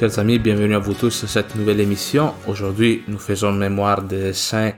Chers 0.00 0.18
amis, 0.18 0.38
bienvenue 0.38 0.74
à 0.74 0.78
vous 0.78 0.94
tous 0.94 1.24
à 1.24 1.26
cette 1.26 1.54
nouvelle 1.56 1.78
émission. 1.78 2.32
Aujourd'hui, 2.46 3.02
nous 3.06 3.18
faisons 3.18 3.52
mémoire 3.52 4.02
de 4.02 4.32
Saint 4.32 4.72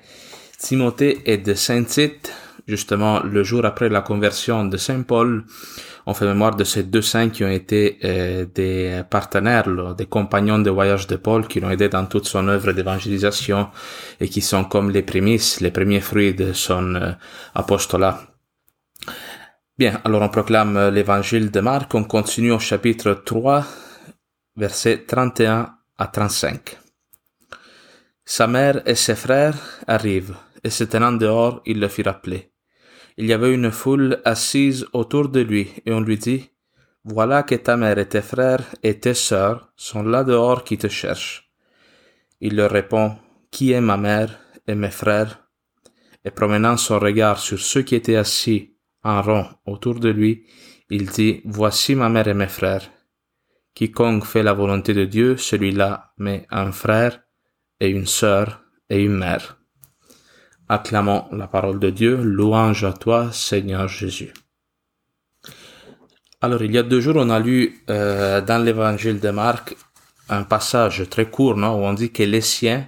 Timothée 0.58 1.20
et 1.26 1.38
de 1.38 1.54
Saint 1.54 1.84
Tite. 1.84 2.32
Justement, 2.66 3.22
le 3.22 3.44
jour 3.44 3.64
après 3.64 3.88
la 3.88 4.00
conversion 4.00 4.64
de 4.64 4.76
Saint 4.76 5.02
Paul, 5.02 5.44
on 6.06 6.14
fait 6.14 6.24
mémoire 6.24 6.56
de 6.56 6.64
ces 6.64 6.82
deux 6.82 7.02
saints 7.02 7.28
qui 7.28 7.44
ont 7.44 7.50
été 7.50 8.00
euh, 8.02 8.46
des 8.52 9.02
partenaires, 9.08 9.94
des 9.94 10.06
compagnons 10.06 10.58
de 10.58 10.70
voyage 10.70 11.06
de 11.06 11.14
Paul, 11.14 11.46
qui 11.46 11.60
l'ont 11.60 11.70
aidé 11.70 11.88
dans 11.88 12.06
toute 12.06 12.26
son 12.26 12.48
œuvre 12.48 12.72
d'évangélisation 12.72 13.68
et 14.18 14.28
qui 14.28 14.40
sont 14.40 14.64
comme 14.64 14.90
les 14.90 15.02
prémices, 15.02 15.60
les 15.60 15.70
premiers 15.70 16.00
fruits 16.00 16.34
de 16.34 16.52
son 16.52 16.96
euh, 16.96 17.12
apostolat. 17.54 18.22
Bien, 19.78 20.00
alors 20.04 20.22
on 20.22 20.28
proclame 20.28 20.88
l'évangile 20.88 21.52
de 21.52 21.60
Marc, 21.60 21.94
on 21.94 22.02
continue 22.02 22.50
au 22.50 22.58
chapitre 22.58 23.22
3, 23.24 23.64
versets 24.56 25.04
31 25.06 25.74
à 25.98 26.06
35. 26.06 26.78
Sa 28.24 28.46
mère 28.46 28.82
et 28.86 28.94
ses 28.94 29.14
frères 29.14 29.56
arrivent, 29.86 30.36
et 30.62 30.70
se 30.70 30.84
tenant 30.84 31.12
dehors, 31.12 31.62
il 31.66 31.80
le 31.80 31.88
fit 31.88 32.02
rappeler. 32.02 32.52
Il 33.16 33.26
y 33.26 33.32
avait 33.32 33.52
une 33.52 33.70
foule 33.70 34.20
assise 34.24 34.86
autour 34.92 35.28
de 35.28 35.40
lui, 35.40 35.70
et 35.84 35.92
on 35.92 36.00
lui 36.00 36.18
dit, 36.18 36.50
Voilà 37.04 37.42
que 37.42 37.54
ta 37.56 37.76
mère 37.76 37.98
et 37.98 38.08
tes 38.08 38.22
frères 38.22 38.64
et 38.82 38.98
tes 39.00 39.14
sœurs 39.14 39.72
sont 39.76 40.02
là 40.02 40.22
dehors 40.22 40.64
qui 40.64 40.78
te 40.78 40.88
cherchent. 40.88 41.50
Il 42.40 42.56
leur 42.56 42.70
répond, 42.70 43.16
Qui 43.50 43.72
est 43.72 43.80
ma 43.80 43.96
mère 43.96 44.38
et 44.66 44.74
mes 44.74 44.90
frères? 44.90 45.48
Et 46.24 46.30
promenant 46.30 46.76
son 46.76 46.98
regard 46.98 47.38
sur 47.38 47.58
ceux 47.58 47.82
qui 47.82 47.96
étaient 47.96 48.16
assis 48.16 48.76
en 49.02 49.20
rond 49.20 49.46
autour 49.66 49.98
de 49.98 50.10
lui, 50.10 50.46
il 50.90 51.06
dit, 51.06 51.40
Voici 51.44 51.94
ma 51.94 52.08
mère 52.08 52.28
et 52.28 52.34
mes 52.34 52.48
frères. 52.48 52.88
Quiconque 53.74 54.24
fait 54.24 54.42
la 54.42 54.52
volonté 54.52 54.92
de 54.94 55.04
Dieu, 55.04 55.36
celui-là 55.36 56.12
met 56.18 56.46
un 56.50 56.72
frère 56.72 57.20
et 57.80 57.88
une 57.88 58.06
sœur 58.06 58.62
et 58.90 59.02
une 59.02 59.16
mère. 59.16 59.58
Acclamons 60.68 61.26
la 61.32 61.48
parole 61.48 61.78
de 61.78 61.90
Dieu, 61.90 62.16
louange 62.16 62.84
à 62.84 62.92
toi, 62.92 63.30
Seigneur 63.32 63.88
Jésus. 63.88 64.32
Alors, 66.40 66.62
il 66.62 66.72
y 66.72 66.78
a 66.78 66.82
deux 66.82 67.00
jours, 67.00 67.16
on 67.16 67.30
a 67.30 67.38
lu 67.38 67.82
euh, 67.88 68.40
dans 68.40 68.62
l'évangile 68.62 69.20
de 69.20 69.30
Marc 69.30 69.76
un 70.28 70.44
passage 70.44 71.08
très 71.08 71.30
court, 71.30 71.56
non, 71.56 71.80
où 71.80 71.84
on 71.84 71.92
dit 71.92 72.10
que 72.10 72.22
les 72.22 72.40
siens, 72.40 72.86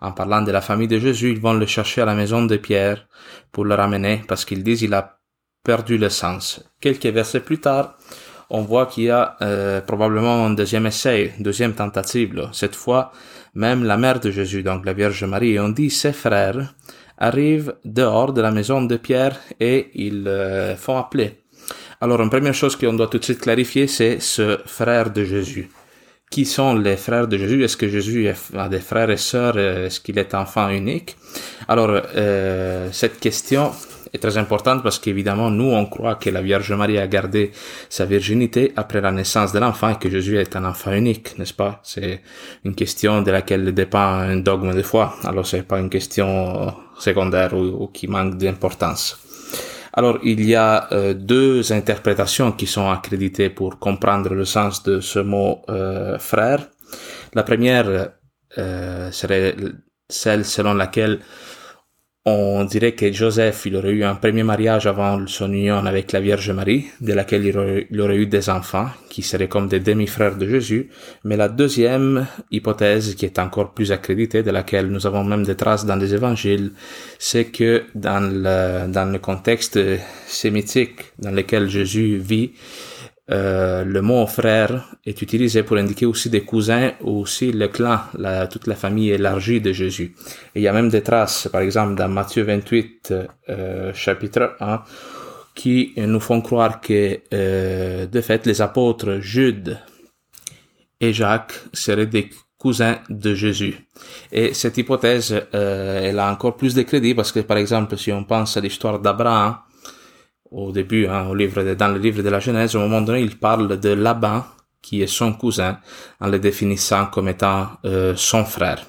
en 0.00 0.12
parlant 0.12 0.42
de 0.42 0.50
la 0.50 0.60
famille 0.60 0.88
de 0.88 0.98
Jésus, 0.98 1.30
ils 1.30 1.40
vont 1.40 1.54
le 1.54 1.66
chercher 1.66 2.02
à 2.02 2.04
la 2.04 2.14
maison 2.14 2.44
de 2.44 2.56
Pierre 2.56 3.06
pour 3.52 3.64
le 3.64 3.74
ramener 3.74 4.22
parce 4.26 4.44
qu'ils 4.44 4.62
disent 4.62 4.82
il 4.82 4.94
a 4.94 5.18
perdu 5.62 5.98
le 5.98 6.08
sens. 6.08 6.64
Quelques 6.80 7.06
versets 7.06 7.40
plus 7.40 7.60
tard, 7.60 7.96
on 8.50 8.62
voit 8.62 8.86
qu'il 8.86 9.04
y 9.04 9.10
a 9.10 9.36
euh, 9.42 9.80
probablement 9.80 10.46
un 10.46 10.50
deuxième 10.50 10.86
essai, 10.86 11.32
deuxième 11.40 11.74
tentative. 11.74 12.48
Cette 12.52 12.76
fois, 12.76 13.12
même 13.54 13.84
la 13.84 13.96
mère 13.96 14.20
de 14.20 14.30
Jésus, 14.30 14.62
donc 14.62 14.84
la 14.84 14.92
Vierge 14.92 15.24
Marie, 15.24 15.52
et 15.54 15.60
on 15.60 15.70
dit 15.70 15.90
ses 15.90 16.12
frères 16.12 16.74
arrivent 17.18 17.74
dehors 17.84 18.32
de 18.32 18.40
la 18.42 18.50
maison 18.50 18.82
de 18.82 18.96
Pierre 18.96 19.38
et 19.58 19.90
ils 19.94 20.28
euh, 20.28 20.76
font 20.76 20.98
appeler. 20.98 21.40
Alors, 22.00 22.20
une 22.20 22.30
première 22.30 22.54
chose 22.54 22.76
qu'on 22.76 22.92
doit 22.92 23.08
tout 23.08 23.18
de 23.18 23.24
suite 23.24 23.40
clarifier, 23.40 23.86
c'est 23.86 24.20
ce 24.20 24.58
frère 24.66 25.10
de 25.10 25.24
Jésus. 25.24 25.70
Qui 26.30 26.44
sont 26.44 26.74
les 26.74 26.96
frères 26.96 27.26
de 27.26 27.38
Jésus? 27.38 27.64
Est-ce 27.64 27.76
que 27.76 27.88
Jésus 27.88 28.28
a 28.54 28.68
des 28.68 28.80
frères 28.80 29.10
et 29.10 29.16
sœurs? 29.16 29.58
Est-ce 29.58 30.00
qu'il 30.00 30.18
est 30.18 30.34
enfant 30.34 30.68
unique? 30.68 31.16
Alors, 31.68 31.88
euh, 32.16 32.88
cette 32.92 33.18
question 33.18 33.72
est 34.16 34.18
très 34.18 34.36
importante 34.36 34.82
parce 34.82 34.98
qu'évidemment, 34.98 35.50
nous, 35.50 35.70
on 35.80 35.86
croit 35.86 36.16
que 36.16 36.30
la 36.30 36.42
Vierge 36.42 36.72
Marie 36.72 36.98
a 36.98 37.06
gardé 37.06 37.52
sa 37.88 38.04
virginité 38.04 38.72
après 38.76 39.00
la 39.00 39.12
naissance 39.12 39.52
de 39.52 39.58
l'enfant 39.58 39.90
et 39.90 39.98
que 39.98 40.10
Jésus 40.10 40.36
est 40.38 40.56
un 40.56 40.64
enfant 40.64 40.92
unique, 40.92 41.38
n'est-ce 41.38 41.54
pas? 41.54 41.80
C'est 41.82 42.22
une 42.64 42.74
question 42.74 43.22
de 43.22 43.30
laquelle 43.30 43.72
dépend 43.72 44.08
un 44.30 44.36
dogme 44.36 44.74
de 44.74 44.82
foi. 44.82 45.14
Alors, 45.24 45.46
c'est 45.46 45.62
pas 45.62 45.78
une 45.78 45.90
question 45.90 46.74
secondaire 46.98 47.54
ou, 47.54 47.88
qui 47.92 48.06
manque 48.08 48.36
d'importance. 48.36 49.18
Alors, 49.92 50.18
il 50.22 50.44
y 50.44 50.54
a 50.54 50.88
euh, 50.92 51.14
deux 51.14 51.72
interprétations 51.72 52.52
qui 52.52 52.66
sont 52.66 52.90
accréditées 52.90 53.48
pour 53.48 53.78
comprendre 53.78 54.34
le 54.34 54.44
sens 54.44 54.82
de 54.82 55.00
ce 55.00 55.20
mot 55.20 55.62
euh, 55.70 56.18
frère. 56.18 56.68
La 57.34 57.42
première 57.42 58.10
euh, 58.58 59.10
serait 59.10 59.56
celle 60.08 60.44
selon 60.44 60.74
laquelle 60.74 61.20
on 62.28 62.64
dirait 62.64 62.92
que 62.92 63.12
Joseph, 63.12 63.66
il 63.66 63.76
aurait 63.76 63.92
eu 63.92 64.02
un 64.02 64.16
premier 64.16 64.42
mariage 64.42 64.88
avant 64.88 65.24
son 65.28 65.52
union 65.52 65.76
avec 65.76 66.10
la 66.10 66.20
Vierge 66.20 66.50
Marie, 66.50 66.86
de 67.00 67.12
laquelle 67.12 67.46
il 67.46 68.00
aurait, 68.00 68.16
eu 68.16 68.26
des 68.26 68.50
enfants, 68.50 68.88
qui 69.08 69.22
seraient 69.22 69.46
comme 69.46 69.68
des 69.68 69.78
demi-frères 69.78 70.34
de 70.34 70.48
Jésus. 70.48 70.90
Mais 71.22 71.36
la 71.36 71.48
deuxième 71.48 72.26
hypothèse, 72.50 73.14
qui 73.14 73.26
est 73.26 73.38
encore 73.38 73.74
plus 73.74 73.92
accréditée, 73.92 74.42
de 74.42 74.50
laquelle 74.50 74.88
nous 74.88 75.06
avons 75.06 75.22
même 75.22 75.44
des 75.44 75.54
traces 75.54 75.86
dans 75.86 75.94
les 75.94 76.14
évangiles, 76.14 76.72
c'est 77.20 77.44
que 77.44 77.84
dans 77.94 78.20
le, 78.20 78.90
dans 78.90 79.04
le 79.04 79.20
contexte 79.20 79.78
sémitique 80.26 81.12
dans 81.20 81.30
lequel 81.30 81.68
Jésus 81.68 82.18
vit, 82.18 82.50
euh, 83.28 83.84
le 83.84 84.02
mot 84.02 84.24
frère 84.26 84.84
est 85.04 85.20
utilisé 85.20 85.64
pour 85.64 85.76
indiquer 85.78 86.06
aussi 86.06 86.30
des 86.30 86.42
cousins 86.42 86.92
ou 87.00 87.22
aussi 87.22 87.50
le 87.50 87.66
clan, 87.66 87.98
la, 88.16 88.46
toute 88.46 88.68
la 88.68 88.76
famille 88.76 89.10
élargie 89.10 89.60
de 89.60 89.72
Jésus. 89.72 90.14
Il 90.54 90.62
y 90.62 90.68
a 90.68 90.72
même 90.72 90.90
des 90.90 91.02
traces, 91.02 91.48
par 91.50 91.62
exemple 91.62 91.96
dans 91.96 92.08
Matthieu 92.08 92.44
28, 92.44 93.14
euh, 93.48 93.92
chapitre 93.94 94.54
1, 94.60 94.82
qui 95.56 95.92
nous 95.96 96.20
font 96.20 96.40
croire 96.40 96.80
que 96.80 97.18
euh, 97.32 98.06
de 98.06 98.20
fait 98.20 98.46
les 98.46 98.62
apôtres 98.62 99.18
Jude 99.20 99.78
et 101.00 101.12
Jacques 101.12 101.54
seraient 101.72 102.06
des 102.06 102.30
cousins 102.58 102.98
de 103.10 103.34
Jésus. 103.34 103.88
Et 104.30 104.54
cette 104.54 104.78
hypothèse, 104.78 105.34
elle 105.52 106.18
a 106.18 106.30
encore 106.30 106.56
plus 106.56 106.74
de 106.74 106.82
crédit 106.82 107.14
parce 107.14 107.32
que 107.32 107.40
par 107.40 107.56
exemple 107.56 107.98
si 107.98 108.12
on 108.12 108.24
pense 108.24 108.56
à 108.56 108.60
l'histoire 108.60 108.98
d'Abraham, 108.98 109.56
au 110.50 110.72
début, 110.72 111.06
hein, 111.06 111.26
au 111.28 111.34
livre 111.34 111.62
dans 111.74 111.88
le 111.88 111.98
livre 111.98 112.22
de 112.22 112.28
la 112.28 112.40
Genèse, 112.40 112.74
au 112.76 112.80
moment 112.80 113.00
donné, 113.00 113.20
il 113.20 113.38
parle 113.38 113.78
de 113.78 113.90
Laban, 113.90 114.44
qui 114.86 115.02
est 115.02 115.08
son 115.08 115.32
cousin, 115.32 115.78
en 116.20 116.28
le 116.28 116.38
définissant 116.38 117.06
comme 117.06 117.28
étant 117.28 117.70
euh, 117.84 118.14
son 118.14 118.44
frère. 118.44 118.86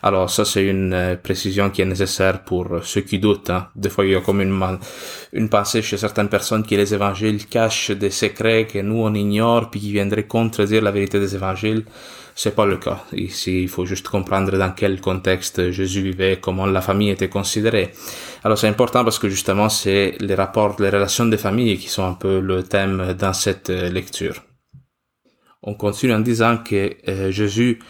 Alors 0.00 0.30
ça, 0.30 0.44
c'est 0.44 0.64
une 0.64 0.92
euh, 0.92 1.16
précision 1.16 1.70
qui 1.70 1.82
est 1.82 1.86
nécessaire 1.86 2.44
pour 2.44 2.66
ceux 2.84 3.00
qui 3.00 3.18
doutent. 3.18 3.50
Hein. 3.50 3.66
Des 3.74 3.90
fois, 3.90 4.04
il 4.04 4.12
y 4.12 4.14
a 4.14 4.20
comme 4.20 4.40
une, 4.40 4.78
une 5.32 5.48
pensée 5.48 5.82
chez 5.82 5.96
certaines 5.96 6.28
personnes 6.28 6.64
que 6.64 6.76
les 6.76 6.94
évangiles 6.94 7.46
cachent 7.46 7.90
des 7.90 8.10
secrets 8.10 8.68
que 8.72 8.78
nous, 8.78 9.02
on 9.02 9.12
ignore, 9.12 9.70
puis 9.70 9.80
qui 9.80 9.90
viendraient 9.90 10.28
contredire 10.28 10.82
la 10.82 10.92
vérité 10.92 11.18
des 11.18 11.34
évangiles. 11.34 11.84
C'est 12.36 12.54
pas 12.54 12.64
le 12.64 12.76
cas. 12.76 13.04
Ici, 13.12 13.64
il 13.64 13.68
faut 13.68 13.84
juste 13.84 14.08
comprendre 14.08 14.56
dans 14.56 14.70
quel 14.70 15.00
contexte 15.00 15.72
Jésus 15.72 16.02
vivait, 16.02 16.38
comment 16.40 16.66
la 16.66 16.80
famille 16.80 17.10
était 17.10 17.28
considérée. 17.28 17.90
Alors 18.44 18.56
c'est 18.56 18.68
important 18.68 19.02
parce 19.02 19.18
que 19.18 19.28
justement, 19.28 19.68
c'est 19.68 20.14
les 20.20 20.36
rapports, 20.36 20.76
les 20.78 20.90
relations 20.90 21.26
des 21.26 21.38
familles 21.38 21.76
qui 21.76 21.88
sont 21.88 22.06
un 22.06 22.14
peu 22.14 22.38
le 22.38 22.62
thème 22.62 23.14
dans 23.18 23.32
cette 23.32 23.70
euh, 23.70 23.90
lecture. 23.90 24.36
On 25.62 25.74
continue 25.74 26.14
en 26.14 26.20
disant 26.20 26.58
que 26.58 26.96
euh, 27.08 27.30
Jésus 27.30 27.80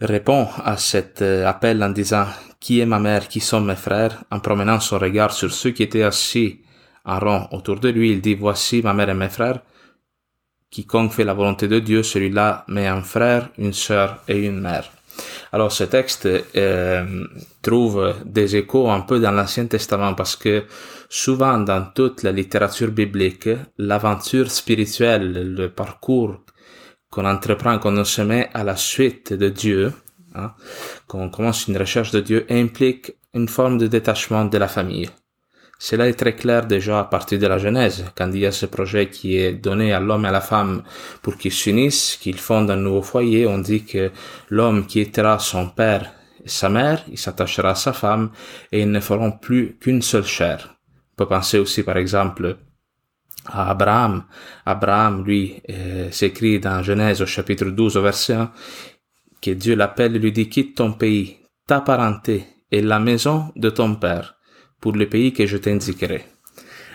répond 0.00 0.48
à 0.64 0.76
cet 0.78 1.20
euh, 1.20 1.46
appel 1.46 1.82
en 1.82 1.90
disant 1.90 2.26
Qui 2.60 2.80
est 2.80 2.86
ma 2.86 2.98
mère, 2.98 3.28
qui 3.28 3.40
sont 3.40 3.60
mes 3.60 3.76
frères 3.76 4.24
En 4.30 4.40
promenant 4.40 4.80
son 4.80 4.98
regard 4.98 5.32
sur 5.32 5.52
ceux 5.52 5.70
qui 5.70 5.82
étaient 5.82 6.02
assis 6.02 6.62
en 7.04 7.18
rond 7.18 7.48
autour 7.52 7.78
de 7.80 7.90
lui, 7.90 8.12
il 8.12 8.22
dit 8.22 8.34
Voici 8.34 8.80
ma 8.82 8.94
mère 8.94 9.10
et 9.10 9.14
mes 9.14 9.28
frères. 9.28 9.60
Quiconque 10.70 11.12
fait 11.12 11.24
la 11.24 11.34
volonté 11.34 11.68
de 11.68 11.78
Dieu, 11.78 12.02
celui-là 12.02 12.64
met 12.68 12.86
un 12.86 13.02
frère, 13.02 13.50
une 13.58 13.74
sœur 13.74 14.22
et 14.26 14.38
une 14.38 14.60
mère. 14.60 14.90
Alors 15.52 15.70
ce 15.70 15.84
texte 15.84 16.26
euh, 16.56 17.26
trouve 17.62 18.14
des 18.24 18.56
échos 18.56 18.90
un 18.90 19.02
peu 19.02 19.20
dans 19.20 19.30
l'Ancien 19.30 19.66
Testament 19.66 20.14
parce 20.14 20.34
que 20.34 20.64
souvent 21.08 21.58
dans 21.58 21.84
toute 21.94 22.24
la 22.24 22.32
littérature 22.32 22.90
biblique, 22.90 23.48
l'aventure 23.78 24.50
spirituelle, 24.50 25.54
le 25.54 25.68
parcours 25.68 26.43
qu'on 27.14 27.24
entreprend, 27.26 27.78
qu'on 27.78 28.04
se 28.04 28.22
met 28.22 28.50
à 28.54 28.64
la 28.64 28.74
suite 28.74 29.32
de 29.32 29.48
Dieu, 29.48 29.92
hein, 30.34 30.52
qu'on 31.06 31.30
commence 31.30 31.68
une 31.68 31.78
recherche 31.78 32.10
de 32.10 32.20
Dieu, 32.20 32.44
implique 32.50 33.12
une 33.34 33.46
forme 33.46 33.78
de 33.78 33.86
détachement 33.86 34.44
de 34.46 34.58
la 34.58 34.66
famille. 34.66 35.08
Cela 35.78 36.08
est 36.08 36.14
très 36.14 36.34
clair 36.34 36.66
déjà 36.66 36.98
à 37.00 37.04
partir 37.04 37.38
de 37.38 37.46
la 37.46 37.58
Genèse, 37.58 38.04
quand 38.16 38.30
il 38.32 38.40
y 38.40 38.46
a 38.46 38.52
ce 38.52 38.66
projet 38.66 39.10
qui 39.10 39.36
est 39.36 39.52
donné 39.52 39.92
à 39.92 40.00
l'homme 40.00 40.24
et 40.24 40.28
à 40.28 40.32
la 40.32 40.40
femme 40.40 40.82
pour 41.22 41.36
qu'ils 41.36 41.52
s'unissent, 41.52 42.18
qu'ils 42.20 42.38
fondent 42.38 42.70
un 42.70 42.76
nouveau 42.76 43.02
foyer. 43.02 43.46
On 43.46 43.58
dit 43.58 43.84
que 43.84 44.10
l'homme 44.50 44.86
quittera 44.86 45.38
son 45.38 45.68
père 45.68 46.12
et 46.44 46.48
sa 46.48 46.68
mère, 46.68 47.04
il 47.08 47.18
s'attachera 47.18 47.70
à 47.70 47.74
sa 47.76 47.92
femme 47.92 48.30
et 48.72 48.80
ils 48.80 48.90
ne 48.90 49.00
feront 49.00 49.30
plus 49.30 49.76
qu'une 49.80 50.02
seule 50.02 50.26
chair. 50.26 50.76
On 51.12 51.16
peut 51.16 51.28
penser 51.28 51.58
aussi 51.58 51.84
par 51.84 51.96
exemple 51.96 52.56
Abraham. 53.46 54.24
Abraham, 54.64 55.24
lui, 55.24 55.60
euh, 55.70 56.10
s'écrit 56.10 56.60
dans 56.60 56.82
Genèse 56.82 57.22
au 57.22 57.26
chapitre 57.26 57.66
12 57.66 57.96
au 57.96 58.02
verset 58.02 58.34
1 58.34 58.50
que 59.42 59.50
Dieu 59.50 59.74
l'appelle 59.74 60.16
et 60.16 60.18
lui 60.18 60.32
dit 60.32 60.48
quitte 60.48 60.76
ton 60.76 60.92
pays, 60.92 61.36
ta 61.66 61.80
parenté 61.80 62.46
et 62.70 62.80
la 62.80 62.98
maison 62.98 63.52
de 63.56 63.70
ton 63.70 63.94
père 63.96 64.36
pour 64.80 64.92
le 64.92 65.08
pays 65.08 65.32
que 65.32 65.46
je 65.46 65.58
t'indiquerai. 65.58 66.24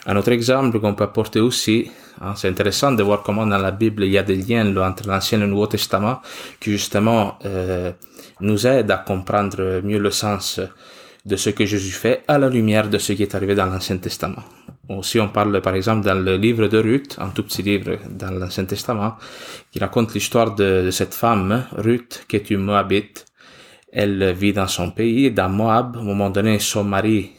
Un 0.06 0.16
autre 0.16 0.32
exemple 0.32 0.80
qu'on 0.80 0.96
peut 0.96 1.04
apporter 1.04 1.40
aussi, 1.40 1.92
hein, 2.22 2.34
c'est 2.36 2.48
intéressant 2.48 2.92
de 2.94 3.04
voir 3.04 3.22
comment 3.22 3.46
dans 3.46 3.58
la 3.58 3.72
Bible 3.72 4.06
il 4.06 4.12
y 4.12 4.18
a 4.18 4.24
des 4.24 4.36
liens 4.36 4.76
entre 4.78 5.08
l'Ancien 5.08 5.38
et 5.38 5.42
le 5.42 5.48
Nouveau 5.48 5.68
Testament 5.68 6.22
qui 6.60 6.72
justement 6.72 7.38
euh, 7.46 7.92
nous 8.40 8.66
aident 8.66 8.92
à 8.92 8.98
comprendre 8.98 9.82
mieux 9.84 10.00
le 10.00 10.12
sens 10.12 10.60
de 11.26 11.36
ce 11.36 11.50
que 11.50 11.66
Jésus 11.66 11.92
fait 11.92 12.24
à 12.28 12.38
la 12.38 12.50
lumière 12.50 12.90
de 12.90 12.98
ce 12.98 13.14
qui 13.14 13.24
est 13.24 13.36
arrivé 13.36 13.56
dans 13.56 13.66
l'Ancien 13.66 13.98
Testament. 13.98 14.44
Aussi, 14.90 15.20
on 15.20 15.30
parle 15.30 15.62
par 15.62 15.76
exemple 15.76 16.06
dans 16.06 16.20
le 16.20 16.38
livre 16.38 16.68
de 16.68 16.80
Ruth, 16.80 17.16
un 17.20 17.30
tout 17.30 17.44
petit 17.44 17.62
livre 17.62 17.98
dans 18.10 18.32
l'Ancien 18.32 18.66
Testament, 18.66 19.16
qui 19.72 19.80
raconte 19.80 20.14
l'histoire 20.14 20.56
de, 20.56 20.90
cette 20.92 21.14
femme, 21.14 21.66
Ruth, 21.74 22.26
qui 22.28 22.38
est 22.38 22.50
une 22.50 22.62
Moabite. 22.62 23.26
Elle 23.92 24.34
vit 24.34 24.54
dans 24.54 24.68
son 24.68 24.92
pays, 24.92 25.32
dans 25.32 25.50
Moab. 25.50 25.98
À 25.98 26.00
un 26.00 26.04
moment 26.04 26.30
donné, 26.30 26.58
son 26.60 26.84
mari 26.84 27.32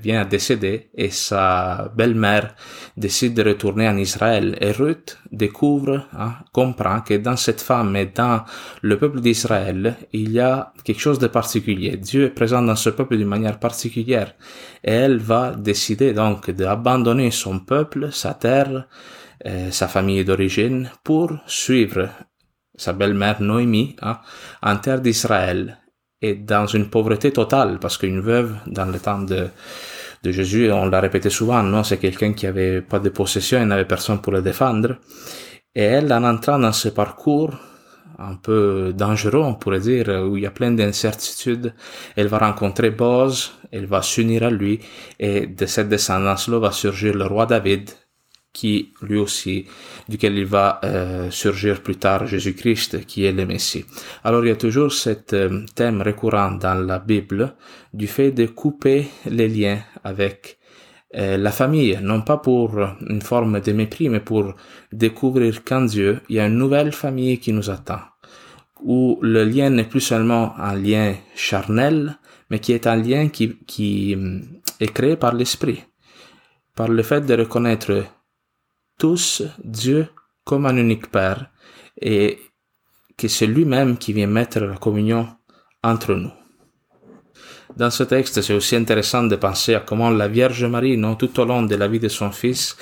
vient 0.00 0.20
à 0.20 0.24
décéder 0.24 0.90
et 0.94 1.10
sa 1.10 1.90
belle-mère 1.96 2.54
décide 2.96 3.34
de 3.34 3.42
retourner 3.42 3.88
en 3.88 3.96
Israël. 3.96 4.56
Et 4.60 4.70
Ruth 4.70 5.18
découvre, 5.32 6.06
hein, 6.16 6.34
comprend 6.52 7.00
que 7.00 7.14
dans 7.14 7.36
cette 7.36 7.60
femme 7.60 7.96
et 7.96 8.06
dans 8.06 8.44
le 8.82 8.96
peuple 8.96 9.20
d'Israël, 9.20 9.96
il 10.12 10.30
y 10.30 10.40
a 10.40 10.72
quelque 10.84 11.00
chose 11.00 11.18
de 11.18 11.26
particulier. 11.26 11.96
Dieu 11.96 12.26
est 12.26 12.30
présent 12.30 12.62
dans 12.62 12.76
ce 12.76 12.90
peuple 12.90 13.16
d'une 13.16 13.26
manière 13.26 13.58
particulière. 13.58 14.34
Et 14.84 14.92
elle 14.92 15.18
va 15.18 15.54
décider 15.56 16.12
donc 16.12 16.50
d'abandonner 16.50 17.30
son 17.30 17.58
peuple, 17.58 18.12
sa 18.12 18.34
terre, 18.34 18.86
euh, 19.46 19.70
sa 19.70 19.88
famille 19.88 20.24
d'origine 20.24 20.90
pour 21.02 21.32
suivre 21.46 22.08
sa 22.76 22.92
belle-mère 22.92 23.42
Noémie 23.42 23.96
hein, 24.02 24.18
en 24.62 24.76
terre 24.76 25.00
d'Israël 25.00 25.78
dans 26.34 26.66
une 26.66 26.88
pauvreté 26.90 27.32
totale, 27.32 27.78
parce 27.80 27.98
qu'une 27.98 28.20
veuve, 28.20 28.54
dans 28.66 28.86
le 28.86 28.98
temps 28.98 29.20
de, 29.20 29.48
Jésus, 30.24 30.72
on 30.72 30.86
l'a 30.86 31.00
répété 31.00 31.30
souvent, 31.30 31.62
non, 31.62 31.84
c'est 31.84 31.98
quelqu'un 31.98 32.32
qui 32.32 32.46
avait 32.48 32.82
pas 32.82 32.98
de 32.98 33.10
possession 33.10 33.60
et 33.62 33.64
n'avait 33.64 33.84
personne 33.84 34.20
pour 34.20 34.32
le 34.32 34.42
défendre. 34.42 34.96
Et 35.74 35.82
elle, 35.82 36.12
en 36.12 36.24
entrant 36.24 36.58
dans 36.58 36.72
ce 36.72 36.88
parcours 36.88 37.54
un 38.18 38.34
peu 38.34 38.92
dangereux, 38.96 39.42
on 39.42 39.54
pourrait 39.54 39.80
dire, 39.80 40.08
où 40.26 40.36
il 40.36 40.42
y 40.42 40.46
a 40.46 40.50
plein 40.50 40.72
d'incertitudes, 40.72 41.74
elle 42.16 42.28
va 42.28 42.38
rencontrer 42.38 42.90
Boz, 42.90 43.52
elle 43.70 43.86
va 43.86 44.02
s'unir 44.02 44.42
à 44.42 44.50
lui, 44.50 44.80
et 45.20 45.46
de 45.46 45.66
cette 45.66 45.88
descendance-là 45.88 46.58
va 46.58 46.72
surgir 46.72 47.14
le 47.14 47.26
roi 47.26 47.46
David, 47.46 47.90
qui 48.56 48.94
lui 49.02 49.18
aussi, 49.18 49.66
duquel 50.08 50.38
il 50.38 50.46
va 50.46 50.80
euh, 50.82 51.30
surgir 51.30 51.82
plus 51.82 51.96
tard 51.96 52.26
Jésus-Christ, 52.26 53.04
qui 53.04 53.26
est 53.26 53.32
le 53.32 53.44
Messie. 53.44 53.84
Alors 54.24 54.42
il 54.44 54.48
y 54.48 54.50
a 54.50 54.56
toujours 54.56 54.92
cet 54.92 55.34
euh, 55.34 55.66
thème 55.74 56.00
récurrent 56.00 56.52
dans 56.52 56.86
la 56.90 56.98
Bible 56.98 57.54
du 57.92 58.06
fait 58.06 58.32
de 58.32 58.46
couper 58.46 59.08
les 59.26 59.48
liens 59.48 59.80
avec 60.04 60.58
euh, 61.14 61.36
la 61.36 61.50
famille, 61.50 61.98
non 62.02 62.22
pas 62.22 62.38
pour 62.38 62.70
une 63.06 63.20
forme 63.20 63.60
de 63.60 63.72
mépris, 63.72 64.08
mais 64.08 64.20
pour 64.20 64.54
découvrir 64.90 65.62
qu'en 65.62 65.82
Dieu, 65.82 66.20
il 66.30 66.36
y 66.36 66.40
a 66.40 66.46
une 66.46 66.56
nouvelle 66.56 66.92
famille 66.92 67.38
qui 67.38 67.52
nous 67.52 67.68
attend, 67.68 68.00
où 68.82 69.18
le 69.20 69.44
lien 69.44 69.68
n'est 69.68 69.90
plus 69.92 70.00
seulement 70.00 70.58
un 70.58 70.76
lien 70.76 71.14
charnel, 71.34 72.18
mais 72.48 72.58
qui 72.58 72.72
est 72.72 72.86
un 72.86 72.96
lien 72.96 73.28
qui, 73.28 73.58
qui 73.66 74.16
est 74.80 74.92
créé 74.94 75.16
par 75.16 75.34
l'Esprit, 75.34 75.84
par 76.74 76.88
le 76.88 77.02
fait 77.02 77.26
de 77.26 77.34
reconnaître 77.34 78.06
tous 78.98 79.42
Dieu 79.62 80.08
comme 80.44 80.66
un 80.66 80.76
unique 80.76 81.10
Père 81.10 81.50
et 82.00 82.38
que 83.16 83.28
c'est 83.28 83.46
lui-même 83.46 83.96
qui 83.96 84.12
vient 84.12 84.26
mettre 84.26 84.60
la 84.60 84.76
communion 84.76 85.28
entre 85.82 86.14
nous. 86.14 86.32
Dans 87.76 87.90
ce 87.90 88.04
texte, 88.04 88.40
c'est 88.40 88.54
aussi 88.54 88.74
intéressant 88.76 89.24
de 89.24 89.36
penser 89.36 89.74
à 89.74 89.80
comment 89.80 90.08
la 90.08 90.28
Vierge 90.28 90.64
Marie, 90.64 90.96
non, 90.96 91.14
tout 91.14 91.38
au 91.40 91.44
long 91.44 91.62
de 91.62 91.74
la 91.74 91.88
vie 91.88 92.00
de 92.00 92.08
son 92.08 92.30
Fils, 92.30 92.76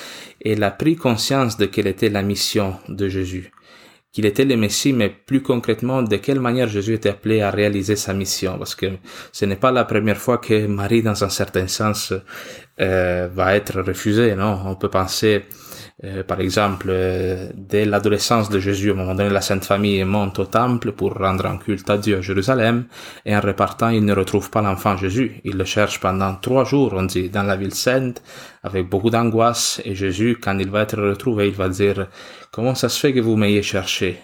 elle 0.44 0.62
a 0.62 0.70
pris 0.70 0.94
conscience 0.94 1.56
de 1.56 1.66
quelle 1.66 1.88
était 1.88 2.10
la 2.10 2.22
mission 2.22 2.76
de 2.88 3.08
Jésus, 3.08 3.50
qu'il 4.12 4.24
était 4.24 4.44
le 4.44 4.56
Messie, 4.56 4.92
mais 4.92 5.08
plus 5.08 5.42
concrètement, 5.42 6.02
de 6.02 6.16
quelle 6.16 6.38
manière 6.38 6.68
Jésus 6.68 6.94
était 6.94 7.08
appelé 7.08 7.40
à 7.40 7.50
réaliser 7.50 7.96
sa 7.96 8.14
mission, 8.14 8.56
parce 8.56 8.76
que 8.76 8.86
ce 9.32 9.44
n'est 9.46 9.56
pas 9.56 9.72
la 9.72 9.84
première 9.84 10.18
fois 10.18 10.38
que 10.38 10.66
Marie, 10.66 11.02
dans 11.02 11.24
un 11.24 11.28
certain 11.28 11.66
sens, 11.66 12.12
euh, 12.80 13.28
va 13.32 13.56
être 13.56 13.80
refusée, 13.80 14.36
non? 14.36 14.60
On 14.64 14.76
peut 14.76 14.90
penser 14.90 15.44
par 16.26 16.40
exemple, 16.40 16.88
euh, 16.90 17.50
dès 17.54 17.84
l'adolescence 17.84 18.50
de 18.50 18.58
Jésus, 18.58 18.90
un 18.90 18.94
moment 18.94 19.14
donné, 19.14 19.30
la 19.30 19.40
Sainte 19.40 19.64
Famille 19.64 20.02
monte 20.04 20.40
au 20.40 20.44
temple 20.44 20.90
pour 20.90 21.14
rendre 21.14 21.46
un 21.46 21.56
culte 21.56 21.88
à 21.88 21.98
Dieu 21.98 22.18
à 22.18 22.20
Jérusalem, 22.20 22.86
et 23.24 23.36
en 23.36 23.40
repartant, 23.40 23.90
il 23.90 24.04
ne 24.04 24.12
retrouve 24.12 24.50
pas 24.50 24.60
l'enfant 24.60 24.96
Jésus. 24.96 25.40
Il 25.44 25.56
le 25.56 25.64
cherche 25.64 26.00
pendant 26.00 26.34
trois 26.34 26.64
jours, 26.64 26.94
on 26.94 27.04
dit, 27.04 27.30
dans 27.30 27.44
la 27.44 27.56
ville 27.56 27.74
sainte, 27.74 28.22
avec 28.64 28.88
beaucoup 28.88 29.10
d'angoisse, 29.10 29.80
et 29.84 29.94
Jésus, 29.94 30.36
quand 30.40 30.58
il 30.58 30.68
va 30.68 30.82
être 30.82 31.00
retrouvé, 31.00 31.48
il 31.48 31.54
va 31.54 31.68
dire, 31.68 32.08
comment 32.50 32.74
ça 32.74 32.88
se 32.88 32.98
fait 32.98 33.12
que 33.12 33.20
vous 33.20 33.36
m'ayez 33.36 33.62
cherché? 33.62 34.18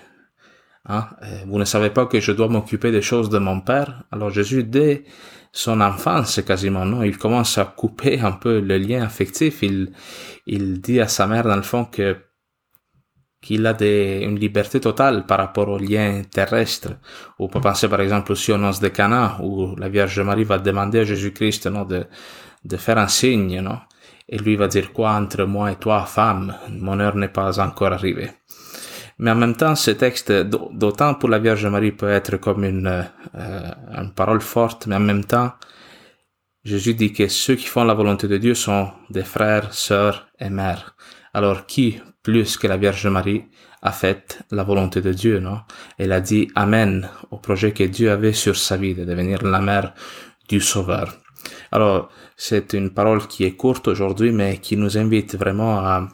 Hein? 0.87 1.07
Euh, 1.23 1.27
vous 1.47 1.59
ne 1.59 1.65
savez 1.65 1.91
pas 1.91 2.07
que 2.07 2.21
je 2.21 2.33
dois 2.33 2.49
m'occuper 2.49 2.91
des 2.91 3.03
choses 3.03 3.29
de 3.29 3.39
mon 3.39 3.61
Père? 3.61 4.03
Alors 4.11 4.31
Jésus, 4.31 4.65
dès 4.65 5.05
son 5.53 5.81
enfance 5.81 6.41
quasiment, 6.47 6.85
non? 6.85 7.03
Il 7.03 7.19
commence 7.19 7.59
à 7.59 7.65
couper 7.65 8.21
un 8.21 8.33
peu 8.33 8.61
le 8.61 8.79
lien 8.79 9.03
affectif. 9.03 9.63
Il, 9.63 9.93
il 10.47 10.81
dit 10.81 11.01
à 11.01 11.09
sa 11.09 11.27
mère, 11.27 11.45
dans 11.45 11.57
le 11.57 11.63
fond, 11.63 11.85
que 11.85 12.17
qu'il 13.43 13.67
a 13.67 13.73
des, 13.73 14.21
une 14.23 14.39
liberté 14.39 14.81
totale 14.81 15.25
par 15.25 15.39
rapport 15.39 15.69
aux 15.69 15.79
liens 15.79 16.23
terrestres. 16.31 16.91
On 17.39 17.49
peut 17.49 17.61
penser 17.61 17.89
par 17.89 18.03
exemple 18.03 18.33
aussi 18.33 18.53
aux 18.53 18.59
noces 18.59 18.81
de 18.81 18.89
Cana, 18.89 19.39
où 19.43 19.75
la 19.77 19.89
Vierge 19.89 20.21
Marie 20.21 20.45
va 20.45 20.59
demander 20.59 21.01
à 21.01 21.05
Jésus-Christ 21.05 21.67
non, 21.67 21.85
de, 21.85 22.07
de 22.65 22.77
faire 22.77 22.99
un 22.99 23.09
signe, 23.09 23.61
non? 23.61 23.79
Et 24.29 24.39
lui 24.39 24.57
va 24.57 24.69
dire 24.69 24.93
quoi 24.93 25.13
entre 25.13 25.45
moi 25.45 25.73
et 25.73 25.77
toi, 25.77 26.05
femme, 26.05 26.55
mon 26.69 27.01
heure 27.01 27.17
n'est 27.17 27.29
pas 27.29 27.59
encore 27.61 27.93
arrivée. 27.93 28.31
Mais 29.21 29.31
en 29.33 29.35
même 29.35 29.55
temps, 29.55 29.77
ce 29.77 29.91
texte, 29.91 30.33
d'autant 30.33 31.13
pour 31.13 31.29
la 31.29 31.39
Vierge 31.39 31.67
Marie, 31.67 31.93
peut 31.93 32.09
être 32.09 32.39
comme 32.39 32.65
une, 32.65 33.07
euh, 33.35 33.71
une 33.93 34.15
parole 34.15 34.41
forte, 34.41 34.87
mais 34.87 34.97
en 34.97 35.01
même 35.01 35.25
temps, 35.25 35.53
Jésus 36.65 36.95
dit 36.95 37.13
que 37.13 37.29
ceux 37.29 37.55
qui 37.55 37.67
font 37.67 37.85
la 37.85 37.93
volonté 37.93 38.29
de 38.29 38.39
Dieu 38.39 38.55
sont 38.55 38.91
des 39.11 39.23
frères, 39.23 39.75
sœurs 39.75 40.27
et 40.41 40.49
mères. 40.49 40.97
Alors 41.35 41.67
qui, 41.67 42.01
plus 42.23 42.57
que 42.57 42.67
la 42.67 42.79
Vierge 42.79 43.07
Marie, 43.09 43.45
a 43.83 43.93
fait 43.93 44.43
la 44.51 44.63
volonté 44.63 45.03
de 45.03 45.13
Dieu, 45.13 45.39
non? 45.39 45.61
Elle 45.99 46.13
a 46.13 46.23
dit 46.23 46.49
Amen 46.55 47.07
au 47.31 47.37
projet 47.37 47.73
que 47.73 47.85
Dieu 47.85 48.11
avait 48.11 48.33
sur 48.33 48.57
sa 48.57 48.79
vie 48.79 48.95
de 48.95 49.05
devenir 49.05 49.43
la 49.43 49.61
mère 49.61 49.93
du 50.49 50.61
Sauveur. 50.63 51.15
Alors, 51.73 52.09
c'est 52.37 52.73
une 52.73 52.91
parole 52.91 53.27
qui 53.27 53.45
est 53.45 53.57
courte 53.57 53.87
aujourd'hui, 53.89 54.33
mais 54.33 54.59
qui 54.59 54.79
nous 54.79 54.97
invite 54.97 55.37
vraiment 55.37 55.79
à 55.81 56.09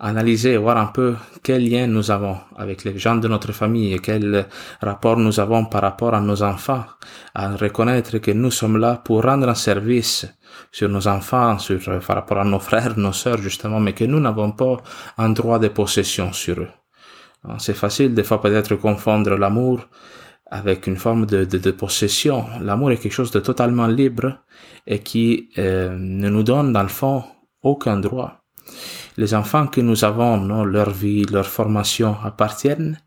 analyser, 0.00 0.56
voir 0.56 0.78
un 0.78 0.86
peu 0.86 1.14
quel 1.42 1.68
lien 1.68 1.86
nous 1.86 2.10
avons 2.10 2.38
avec 2.56 2.84
les 2.84 2.98
gens 2.98 3.16
de 3.16 3.28
notre 3.28 3.52
famille 3.52 3.92
et 3.92 3.98
quel 3.98 4.46
rapport 4.80 5.18
nous 5.18 5.38
avons 5.38 5.66
par 5.66 5.82
rapport 5.82 6.14
à 6.14 6.20
nos 6.20 6.42
enfants, 6.42 6.84
à 7.34 7.54
reconnaître 7.56 8.18
que 8.18 8.30
nous 8.30 8.50
sommes 8.50 8.78
là 8.78 8.96
pour 9.04 9.22
rendre 9.22 9.48
un 9.48 9.54
service 9.54 10.26
sur 10.72 10.88
nos 10.88 11.06
enfants, 11.06 11.58
sur, 11.58 11.78
par 12.00 12.16
rapport 12.16 12.38
à 12.38 12.44
nos 12.44 12.58
frères, 12.58 12.98
nos 12.98 13.12
sœurs, 13.12 13.38
justement, 13.38 13.78
mais 13.78 13.92
que 13.92 14.04
nous 14.04 14.20
n'avons 14.20 14.52
pas 14.52 14.78
un 15.18 15.30
droit 15.30 15.58
de 15.58 15.68
possession 15.68 16.32
sur 16.32 16.60
eux. 16.60 16.68
Hein, 17.44 17.56
c'est 17.58 17.74
facile 17.74 18.14
des 18.14 18.24
fois 18.24 18.40
peut-être 18.40 18.74
confondre 18.76 19.36
l'amour 19.36 19.86
avec 20.50 20.86
une 20.86 20.96
forme 20.96 21.26
de, 21.26 21.44
de, 21.44 21.58
de 21.58 21.70
possession. 21.70 22.46
L'amour 22.60 22.90
est 22.90 22.96
quelque 22.96 23.12
chose 23.12 23.30
de 23.30 23.40
totalement 23.40 23.86
libre 23.86 24.38
et 24.86 24.98
qui 24.98 25.50
euh, 25.58 25.96
ne 25.96 26.28
nous 26.28 26.42
donne 26.42 26.72
dans 26.72 26.82
le 26.82 26.88
fond 26.88 27.22
aucun 27.62 27.98
droit 27.98 28.39
les 29.16 29.34
enfants 29.34 29.66
que 29.66 29.80
nous 29.80 30.04
avons, 30.04 30.64
leur 30.64 30.90
vie, 30.90 31.24
leur 31.24 31.46
formation 31.46 32.16
appartiennent 32.22 32.98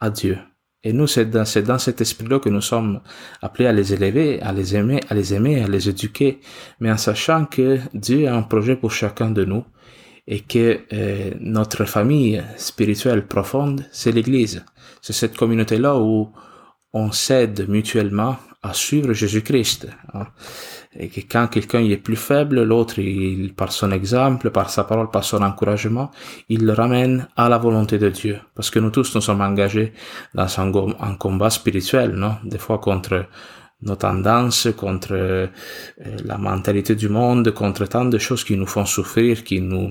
à 0.00 0.10
Dieu. 0.10 0.38
Et 0.82 0.92
nous, 0.92 1.06
c'est 1.06 1.26
dans, 1.26 1.44
dans, 1.64 1.78
cet 1.78 2.00
esprit-là 2.00 2.38
que 2.38 2.48
nous 2.48 2.60
sommes 2.60 3.00
appelés 3.42 3.66
à 3.66 3.72
les 3.72 3.92
élever, 3.92 4.40
à 4.40 4.52
les 4.52 4.76
aimer, 4.76 5.00
à 5.08 5.14
les 5.14 5.34
aimer, 5.34 5.62
à 5.62 5.66
les 5.66 5.88
éduquer, 5.88 6.40
mais 6.78 6.92
en 6.92 6.96
sachant 6.96 7.44
que 7.44 7.78
Dieu 7.92 8.28
a 8.28 8.34
un 8.36 8.42
projet 8.42 8.76
pour 8.76 8.92
chacun 8.92 9.30
de 9.30 9.44
nous 9.44 9.64
et 10.28 10.40
que 10.40 10.80
euh, 10.92 11.30
notre 11.40 11.84
famille 11.84 12.42
spirituelle 12.56 13.26
profonde, 13.26 13.84
c'est 13.90 14.12
l'Église. 14.12 14.64
C'est 15.00 15.12
cette 15.12 15.36
communauté-là 15.36 15.96
où 15.96 16.32
on 16.92 17.10
s'aide 17.12 17.68
mutuellement 17.68 18.36
à 18.62 18.72
suivre 18.72 19.12
Jésus-Christ. 19.12 19.88
Hein 20.14 20.26
et 20.98 21.08
que 21.08 21.20
quand 21.20 21.48
quelqu'un 21.48 21.80
est 21.80 21.96
plus 21.96 22.16
faible, 22.16 22.62
l'autre, 22.62 22.98
il, 22.98 23.54
par 23.54 23.72
son 23.72 23.90
exemple, 23.90 24.50
par 24.50 24.70
sa 24.70 24.84
parole, 24.84 25.10
par 25.10 25.24
son 25.24 25.42
encouragement, 25.42 26.10
il 26.48 26.64
le 26.64 26.72
ramène 26.72 27.28
à 27.36 27.48
la 27.48 27.58
volonté 27.58 27.98
de 27.98 28.08
Dieu. 28.08 28.38
Parce 28.54 28.70
que 28.70 28.78
nous 28.78 28.90
tous, 28.90 29.14
nous 29.14 29.20
sommes 29.20 29.40
engagés 29.40 29.92
dans 30.34 30.48
un, 30.58 31.14
combat 31.16 31.50
spirituel, 31.50 32.12
non? 32.12 32.36
Des 32.44 32.58
fois 32.58 32.78
contre 32.78 33.26
nos 33.82 33.96
tendances, 33.96 34.68
contre 34.76 35.12
euh, 35.12 35.46
la 36.24 36.38
mentalité 36.38 36.94
du 36.94 37.08
monde, 37.08 37.50
contre 37.50 37.86
tant 37.86 38.06
de 38.06 38.18
choses 38.18 38.44
qui 38.44 38.56
nous 38.56 38.66
font 38.66 38.86
souffrir, 38.86 39.44
qui 39.44 39.60
nous, 39.60 39.90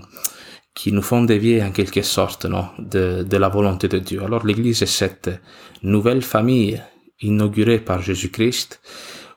qui 0.74 0.92
nous 0.92 1.04
font 1.04 1.24
dévier 1.24 1.64
en 1.64 1.72
quelque 1.72 2.02
sorte, 2.02 2.46
non? 2.46 2.70
De, 2.80 3.24
de 3.24 3.38
la 3.38 3.50
volonté 3.50 3.88
de 3.88 4.00
Dieu. 4.00 4.24
Alors 4.24 4.46
l'église 4.46 4.82
est 4.82 4.88
cette 4.88 5.30
nouvelle 5.84 6.24
famille 6.24 6.82
inaugurée 7.22 7.80
par 7.80 8.02
Jésus-Christ, 8.02 8.82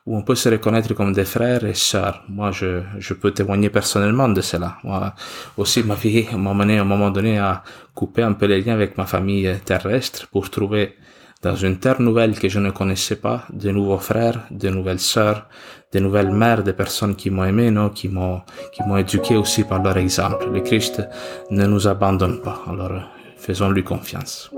où 0.09 0.17
on 0.17 0.23
peut 0.23 0.33
se 0.33 0.49
reconnaître 0.49 0.95
comme 0.95 1.13
des 1.13 1.23
frères 1.23 1.63
et 1.63 1.75
sœurs. 1.75 2.23
Moi, 2.27 2.49
je, 2.49 2.81
je 2.97 3.13
peux 3.13 3.29
témoigner 3.29 3.69
personnellement 3.69 4.27
de 4.27 4.41
cela. 4.41 4.77
Moi 4.83 5.13
aussi, 5.55 5.83
ma 5.83 5.93
vie 5.93 6.25
m'a 6.35 6.55
mené 6.55 6.79
à 6.79 6.81
un 6.81 6.83
moment 6.83 7.11
donné 7.11 7.37
à 7.37 7.61
couper 7.93 8.23
un 8.23 8.33
peu 8.33 8.47
les 8.47 8.59
liens 8.63 8.73
avec 8.73 8.97
ma 8.97 9.05
famille 9.05 9.47
terrestre 9.63 10.27
pour 10.29 10.49
trouver 10.49 10.95
dans 11.43 11.55
une 11.55 11.77
terre 11.77 12.01
nouvelle 12.01 12.39
que 12.39 12.49
je 12.49 12.59
ne 12.59 12.71
connaissais 12.71 13.17
pas, 13.17 13.45
de 13.53 13.69
nouveaux 13.69 13.99
frères, 13.99 14.47
de 14.49 14.69
nouvelles 14.69 14.99
sœurs, 14.99 15.47
de 15.93 15.99
nouvelles 15.99 16.31
mères, 16.31 16.63
des 16.63 16.73
personnes 16.73 17.15
qui 17.15 17.29
m'ont 17.29 17.45
aimé, 17.45 17.69
non, 17.69 17.89
qui 17.89 18.07
m'ont, 18.09 18.41
qui 18.73 18.81
m'ont 18.81 18.97
éduqué 18.97 19.37
aussi 19.37 19.63
par 19.63 19.83
leur 19.83 19.97
exemple. 19.97 20.49
Le 20.51 20.61
Christ 20.61 21.03
ne 21.51 21.67
nous 21.67 21.87
abandonne 21.87 22.41
pas. 22.41 22.63
Alors, 22.67 23.03
faisons-lui 23.37 23.83
confiance. 23.83 24.49